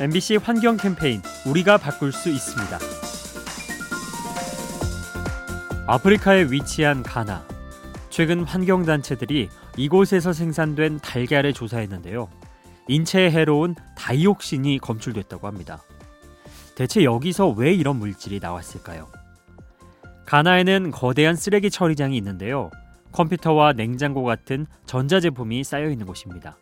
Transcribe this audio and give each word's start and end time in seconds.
MBC 0.00 0.38
환경 0.42 0.76
캠페인 0.76 1.22
우리가 1.46 1.78
바꿀 1.78 2.10
수 2.10 2.28
있습니다. 2.28 2.78
아프리카에 5.86 6.46
위치한 6.50 7.04
가나. 7.04 7.46
최근 8.10 8.42
환경 8.42 8.84
단체들이 8.84 9.48
이곳에서 9.76 10.32
생산된 10.32 10.98
달걀을 10.98 11.52
조사했는데요. 11.52 12.28
인체에 12.88 13.30
해로운 13.30 13.76
다이옥신이 13.96 14.78
검출됐다고 14.78 15.46
합니다. 15.46 15.80
대체 16.74 17.04
여기서 17.04 17.50
왜 17.50 17.72
이런 17.72 17.96
물질이 17.96 18.40
나왔을까요? 18.40 19.06
가나에는 20.26 20.90
거대한 20.90 21.36
쓰레기 21.36 21.70
처리장이 21.70 22.16
있는데요. 22.16 22.70
컴퓨터와 23.12 23.74
냉장고 23.74 24.24
같은 24.24 24.66
전자제품이 24.86 25.62
쌓여 25.62 25.88
있는 25.88 26.04
곳입니다. 26.04 26.58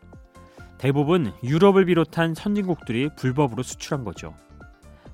대부분 0.82 1.32
유럽을 1.44 1.84
비롯한 1.84 2.34
선진국들이 2.34 3.10
불법으로 3.14 3.62
수출한 3.62 4.02
거죠. 4.02 4.34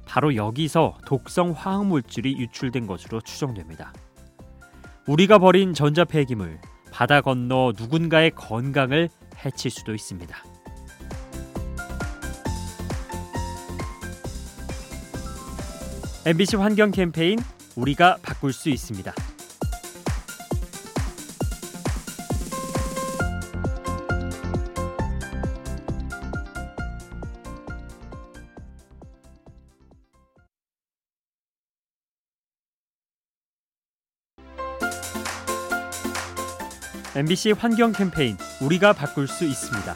바로 0.07 0.35
여기서 0.35 0.97
독성 1.05 1.51
화학 1.51 1.85
물질이 1.85 2.39
유출된 2.39 2.87
것으로 2.87 3.21
추정됩니다. 3.21 3.93
우리가 5.07 5.37
버린 5.37 5.75
전자 5.75 6.07
폐기물 6.07 6.59
바다 6.91 7.21
건너 7.21 7.75
누군가의 7.77 8.31
건강을 8.31 9.11
해칠 9.45 9.71
수도 9.71 9.95
있습니다. 9.95 10.35
MBC 16.25 16.57
환경 16.57 16.91
캠페인 16.93 17.39
우리가 17.77 18.17
바꿀 18.23 18.55
수 18.55 18.71
있습니다. 18.71 19.13
MBC 37.17 37.53
환경 37.53 37.93
캠페인 37.93 38.37
우리가 38.61 38.93
바꿀 38.93 39.27
수 39.27 39.47
있습니다. 39.47 39.95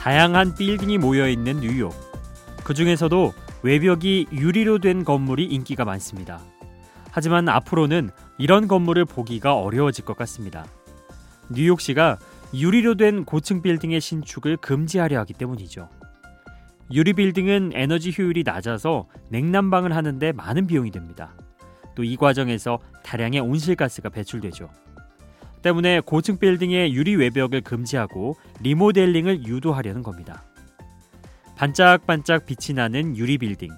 다양한 0.00 0.54
빌딩이 0.54 0.98
모여 0.98 1.28
있는 1.28 1.60
뉴욕. 1.60 1.92
그 2.62 2.74
중에서도 2.74 3.34
외벽이 3.64 4.28
유리로 4.30 4.78
된 4.78 5.04
건물이 5.04 5.44
인기가 5.46 5.84
많습니다. 5.84 6.40
하지만 7.10 7.48
앞으로는 7.48 8.10
이런 8.38 8.68
건물을 8.68 9.04
보기가 9.04 9.56
어려워질 9.56 10.04
것 10.04 10.16
같습니다. 10.16 10.64
뉴욕시가 11.48 12.18
유리로 12.54 12.94
된 12.94 13.24
고층 13.24 13.62
빌딩의 13.62 14.00
신축을 14.00 14.58
금지하려 14.58 15.18
하기 15.20 15.32
때문이죠. 15.34 15.88
유리 16.92 17.14
빌딩은 17.14 17.72
에너지 17.74 18.14
효율이 18.16 18.44
낮아서 18.44 19.08
냉난방을 19.30 19.96
하는데 19.96 20.30
많은 20.30 20.68
비용이 20.68 20.92
됩니다. 20.92 21.34
또 21.96 22.04
이 22.04 22.16
과정에서 22.16 22.78
다량의 23.02 23.40
온실가스가 23.40 24.10
배출되죠. 24.10 24.70
때문에 25.62 26.00
고층 26.00 26.38
빌딩의 26.38 26.94
유리 26.94 27.16
외벽을 27.16 27.62
금지하고 27.62 28.36
리모델링을 28.60 29.44
유도하려는 29.46 30.04
겁니다. 30.04 30.44
반짝반짝 31.56 32.46
빛이 32.46 32.76
나는 32.76 33.16
유리 33.16 33.38
빌딩. 33.38 33.70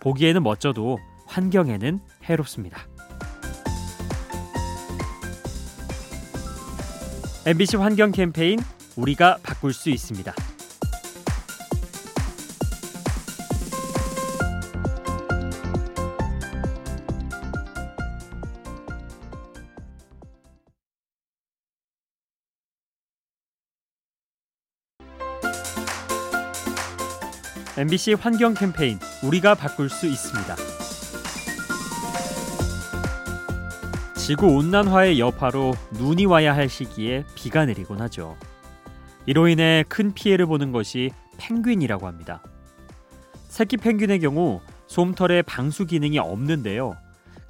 보기에는 0.00 0.42
멋져도 0.42 0.98
환경에는 1.26 1.98
해롭습니다. 2.24 2.86
MBC 7.44 7.76
환경 7.76 8.12
캠페인 8.12 8.58
우리가 8.96 9.38
바꿀 9.42 9.72
수 9.72 9.90
있습니다. 9.90 10.32
MBC 27.78 28.14
환경 28.14 28.54
캠페인 28.54 28.98
우리가 29.22 29.54
바꿀 29.54 29.90
수 29.90 30.06
있습니다. 30.06 30.56
지구 34.14 34.46
온난화의 34.46 35.20
여파로 35.20 35.74
눈이 35.92 36.24
와야 36.24 36.56
할 36.56 36.70
시기에 36.70 37.24
비가 37.34 37.66
내리곤 37.66 38.00
하죠. 38.00 38.34
이로 39.26 39.48
인해 39.48 39.84
큰 39.88 40.14
피해를 40.14 40.46
보는 40.46 40.72
것이 40.72 41.10
펭귄이라고 41.36 42.06
합니다. 42.06 42.42
새끼 43.48 43.76
펭귄의 43.76 44.20
경우 44.20 44.62
솜털에 44.86 45.42
방수 45.42 45.84
기능이 45.84 46.18
없는데요. 46.18 46.96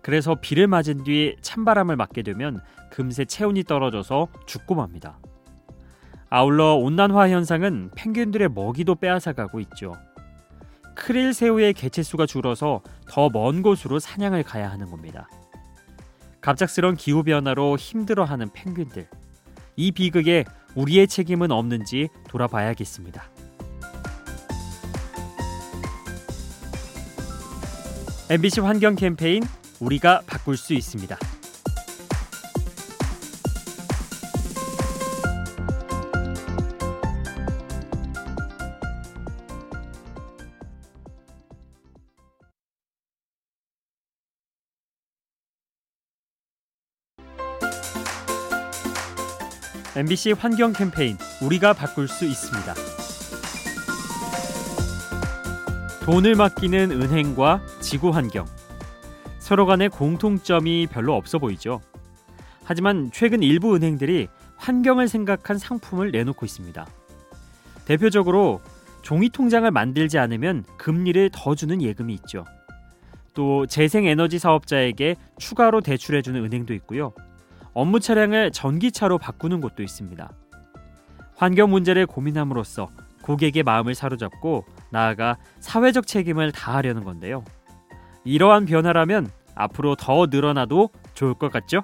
그래서 0.02 0.34
비를 0.34 0.66
맞은 0.66 1.04
뒤 1.04 1.36
찬바람을 1.40 1.94
맞게 1.94 2.22
되면 2.22 2.60
금세 2.90 3.26
체온이 3.26 3.62
떨어져서 3.62 4.26
죽고 4.46 4.74
맙니다. 4.74 5.20
아울러 6.28 6.74
온난화 6.74 7.28
현상은 7.28 7.90
펭귄들의 7.94 8.48
먹이도 8.48 8.96
빼앗아가고 8.96 9.60
있죠. 9.60 9.94
크릴 10.96 11.32
새우의 11.34 11.74
개체수가 11.74 12.26
줄어서 12.26 12.80
더 13.08 13.28
먼 13.28 13.62
곳으로 13.62 13.98
사냥을 14.00 14.42
가야 14.42 14.70
하는 14.70 14.90
겁니다. 14.90 15.28
갑작스런 16.40 16.96
기후 16.96 17.22
변화로 17.22 17.76
힘들어하는 17.76 18.48
펭귄들. 18.52 19.08
이 19.76 19.92
비극에 19.92 20.44
우리의 20.74 21.06
책임은 21.06 21.50
없는지 21.52 22.08
돌아봐야겠습니다. 22.28 23.24
MBC 28.28 28.60
환경 28.60 28.96
캠페인 28.96 29.42
우리가 29.80 30.22
바꿀 30.26 30.56
수 30.56 30.74
있습니다. 30.74 31.16
MBC 49.96 50.32
환경 50.32 50.74
캠페인 50.74 51.16
우리가 51.40 51.72
바꿀 51.72 52.06
수 52.06 52.26
있습니다. 52.26 52.74
돈을 56.04 56.34
맡기는 56.34 56.90
은행과 56.90 57.62
지구 57.80 58.10
환경. 58.10 58.44
서로 59.38 59.64
간의 59.64 59.88
공통점이 59.88 60.88
별로 60.88 61.14
없어 61.14 61.38
보이죠. 61.38 61.80
하지만 62.62 63.10
최근 63.10 63.42
일부 63.42 63.74
은행들이 63.74 64.28
환경을 64.58 65.08
생각한 65.08 65.56
상품을 65.56 66.10
내놓고 66.10 66.44
있습니다. 66.44 66.86
대표적으로 67.86 68.60
종이 69.00 69.30
통장을 69.30 69.70
만들지 69.70 70.18
않으면 70.18 70.64
금리를 70.76 71.30
더 71.32 71.54
주는 71.54 71.80
예금이 71.80 72.12
있죠. 72.16 72.44
또 73.32 73.64
재생에너지 73.64 74.38
사업자에게 74.38 75.16
추가로 75.38 75.80
대출해주는 75.80 76.44
은행도 76.44 76.74
있고요. 76.74 77.14
업무 77.76 78.00
차량을 78.00 78.52
전기차로 78.52 79.18
바꾸는 79.18 79.60
곳도 79.60 79.82
있습니다. 79.82 80.32
환경 81.34 81.68
문제를 81.68 82.06
고민함으로써 82.06 82.88
고객의 83.20 83.64
마음을 83.64 83.94
사로잡고 83.94 84.64
나아가 84.90 85.36
사회적 85.60 86.06
책임을 86.06 86.52
다하려는 86.52 87.04
건데요. 87.04 87.44
이러한 88.24 88.64
변화라면 88.64 89.28
앞으로 89.54 89.94
더 89.94 90.24
늘어나도 90.30 90.88
좋을 91.12 91.34
것 91.34 91.52
같죠? 91.52 91.82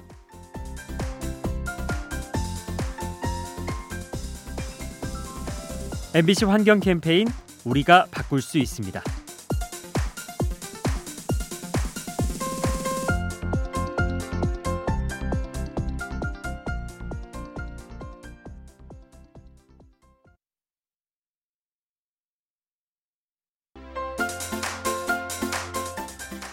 MBC 6.14 6.46
환경 6.46 6.80
캠페인 6.80 7.28
우리가 7.66 8.06
바꿀 8.10 8.40
수 8.40 8.56
있습니다. 8.56 9.02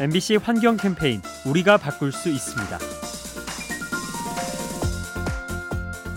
MBC 0.01 0.37
환경 0.37 0.77
캠페인 0.77 1.21
우리가 1.45 1.75
바꿀 1.75 2.13
수 2.13 2.29
있습니다. 2.29 2.77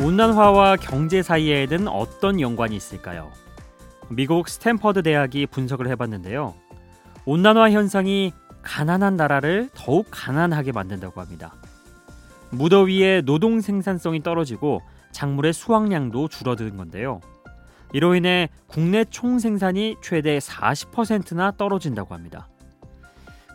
온난화와 0.00 0.76
경제 0.76 1.20
사이에는 1.20 1.88
어떤 1.88 2.40
연관이 2.40 2.76
있을까요? 2.76 3.32
미국 4.08 4.48
스탠퍼드 4.48 5.02
대학이 5.02 5.46
분석을 5.46 5.88
해봤는데요. 5.88 6.54
온난화 7.24 7.72
현상이 7.72 8.32
가난한 8.62 9.16
나라를 9.16 9.68
더욱 9.74 10.06
가난하게 10.12 10.70
만든다고 10.70 11.20
합니다. 11.20 11.56
무더위에 12.50 13.22
노동 13.22 13.60
생산성이 13.60 14.22
떨어지고 14.22 14.80
작물의 15.10 15.52
수확량도 15.52 16.28
줄어드는 16.28 16.76
건데요. 16.76 17.20
이로 17.92 18.14
인해 18.14 18.48
국내 18.68 19.04
총 19.04 19.40
생산이 19.40 19.96
최대 20.04 20.38
40%나 20.38 21.50
떨어진다고 21.58 22.14
합니다. 22.14 22.48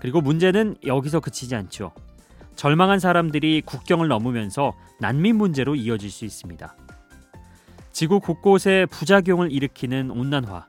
그리고 0.02 0.22
문제는 0.22 0.78
여기서 0.86 1.20
그치지 1.20 1.56
않죠. 1.56 1.92
절망한 2.56 3.00
사람들이 3.00 3.62
국경을 3.66 4.08
넘으면서 4.08 4.74
난민 5.00 5.36
문제로 5.36 5.76
이어질 5.76 6.10
수 6.10 6.26
있습니다. 6.26 6.76
지구 7.92 8.20
곳곳에 8.20 8.86
부작용을 8.92 9.52
일으키는 9.52 10.12
온난화, 10.12 10.68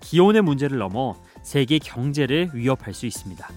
기온의 0.00 0.42
문제를 0.42 0.78
넘어 0.78 1.16
세계 1.42 1.78
경제를 1.78 2.50
위협할 2.54 2.92
수 2.94 3.06
있습니다. 3.06 3.48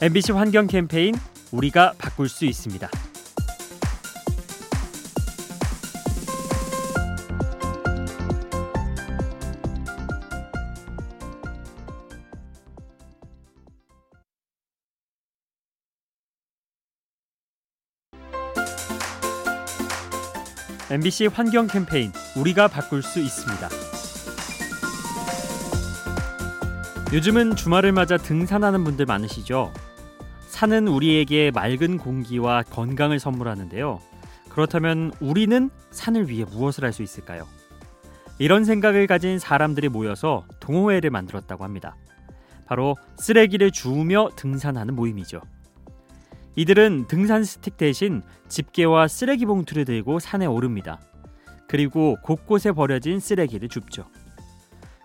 MBC 0.00 0.32
환경 0.32 0.68
캠페인 0.68 1.14
우리가 1.50 1.94
바꿀 1.98 2.28
수 2.28 2.44
있습니다. 2.44 2.88
MBC 20.90 21.26
환경 21.26 21.66
캠페인 21.66 22.12
우리가 22.36 22.68
바꿀 22.68 23.02
수 23.02 23.20
있습니다. 23.20 23.68
요즘은 27.12 27.56
주말을 27.56 27.92
맞아 27.92 28.16
등산하는 28.16 28.84
분들 28.84 29.06
많으시죠? 29.06 29.72
산은 30.48 30.88
우리에게 30.88 31.50
맑은 31.50 31.98
공기와 31.98 32.62
건강을 32.62 33.18
선물하는데요. 33.18 34.00
그렇다면 34.48 35.12
우리는 35.20 35.70
산을 35.90 36.28
위해 36.30 36.44
무엇을 36.44 36.84
할 36.84 36.92
수 36.92 37.02
있을까요? 37.02 37.46
이런 38.38 38.64
생각을 38.64 39.06
가진 39.06 39.38
사람들이 39.38 39.88
모여서 39.88 40.44
동호회를 40.60 41.10
만들었다고 41.10 41.64
합니다. 41.64 41.96
바로 42.66 42.96
쓰레기를 43.16 43.70
주우며 43.72 44.30
등산하는 44.36 44.94
모임이죠. 44.94 45.40
이들은 46.58 47.06
등산 47.06 47.44
스틱 47.44 47.76
대신 47.76 48.20
집게와 48.48 49.06
쓰레기 49.06 49.46
봉투를 49.46 49.84
들고 49.84 50.18
산에 50.18 50.44
오릅니다. 50.44 50.98
그리고 51.68 52.16
곳곳에 52.24 52.72
버려진 52.72 53.20
쓰레기를 53.20 53.68
줍죠. 53.68 54.06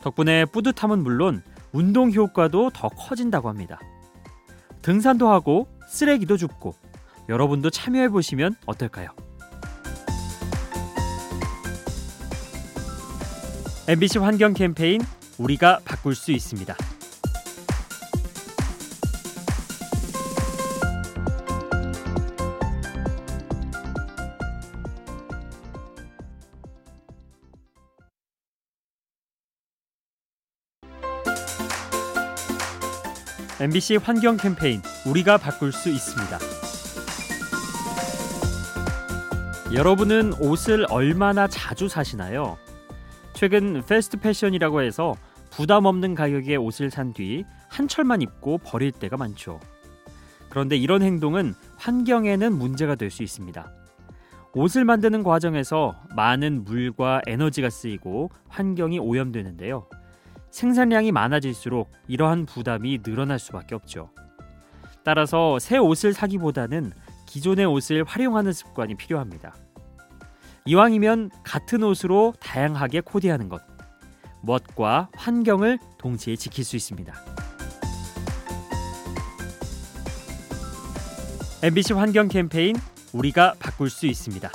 덕분에 0.02 0.46
뿌듯함은 0.46 1.04
물론 1.04 1.44
운동 1.72 2.12
효과도 2.12 2.72
더 2.72 2.90
커진다고 2.90 3.50
합니다. 3.50 3.80
등산도 4.82 5.30
하고 5.30 5.68
쓰레기도 5.88 6.38
줍고 6.38 6.74
여러분도 7.30 7.70
참여해 7.70 8.10
보시면 8.10 8.56
어떨까요? 8.66 9.10
MBC 13.88 14.18
환경 14.18 14.56
캠페인 14.56 15.02
우리가 15.38 15.82
바꿀 15.86 16.16
수 16.16 16.32
있습니다. 16.32 16.76
MBC 33.60 33.98
환경 33.98 34.38
캠페인 34.38 34.82
우리가 35.06 35.38
바꿀 35.38 35.72
수 35.72 35.90
있습니다. 35.90 36.40
여러분은 39.74 40.34
옷을 40.40 40.86
얼마나 40.90 41.48
자주 41.48 41.88
사시나요? 41.88 42.58
최근 43.34 43.84
패스트 43.86 44.18
패션이라고 44.18 44.82
해서 44.82 45.16
부담 45.50 45.86
없는 45.86 46.16
가격의 46.16 46.58
옷을 46.58 46.90
산 46.92 47.14
뒤 47.14 47.44
한철만 47.70 48.22
입고 48.22 48.60
버릴 48.60 48.92
때가 48.92 49.18
많죠. 49.18 49.60
그런데 50.50 50.76
이런 50.76 51.02
행동은 51.02 51.56
환경에는 51.78 52.54
문제가 52.54 52.96
될 52.96 53.10
수 53.10 53.24
있습니다. 53.24 53.72
옷을 54.56 54.86
만드는 54.86 55.24
과정에서 55.24 55.96
많은 56.16 56.64
물과 56.64 57.22
에너지가 57.26 57.72
쓰이고 57.72 58.30
환경이 58.50 59.00
오염되는데요. 59.00 59.88
생산량이 60.54 61.12
많아질수록 61.12 61.92
이러한 62.08 62.46
부담이 62.46 63.02
늘어날 63.02 63.40
수밖에 63.40 63.74
없죠. 63.74 64.12
따라서 65.04 65.58
새 65.58 65.78
옷을 65.78 66.14
사기보다는 66.14 66.92
기존의 67.26 67.66
옷을 67.66 68.04
활용하는 68.04 68.54
습관이 68.54 68.94
필요합니다. 68.96 69.56
이왕이면 70.66 71.32
같은 71.44 71.82
옷으로 71.82 72.36
다양하게 72.40 73.02
코디하는 73.02 73.50
것, 73.50 73.64
멋과 74.44 75.10
환경을 75.16 75.80
동시에 75.98 76.36
지킬 76.36 76.64
수 76.64 76.76
있습니다. 76.76 77.14
MBC 81.64 81.94
환경 81.94 82.28
캠페인 82.28 82.76
우리가 83.12 83.56
바꿀 83.58 83.90
수 83.90 84.06
있습니다. 84.06 84.52